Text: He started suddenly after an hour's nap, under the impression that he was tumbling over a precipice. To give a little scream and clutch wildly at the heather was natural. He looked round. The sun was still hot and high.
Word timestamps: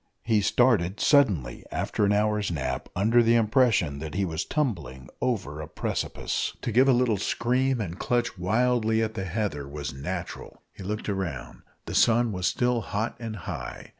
He 0.23 0.41
started 0.41 0.99
suddenly 0.99 1.63
after 1.71 2.05
an 2.05 2.11
hour's 2.11 2.49
nap, 2.49 2.89
under 2.95 3.21
the 3.21 3.35
impression 3.35 3.99
that 3.99 4.15
he 4.15 4.25
was 4.25 4.43
tumbling 4.45 5.09
over 5.21 5.61
a 5.61 5.67
precipice. 5.67 6.57
To 6.63 6.71
give 6.71 6.87
a 6.87 6.91
little 6.91 7.17
scream 7.17 7.79
and 7.79 7.99
clutch 7.99 8.35
wildly 8.35 9.03
at 9.03 9.13
the 9.13 9.25
heather 9.25 9.67
was 9.67 9.93
natural. 9.93 10.63
He 10.73 10.81
looked 10.81 11.07
round. 11.07 11.61
The 11.85 11.93
sun 11.93 12.31
was 12.31 12.47
still 12.47 12.81
hot 12.81 13.15
and 13.19 13.35
high. 13.45 13.89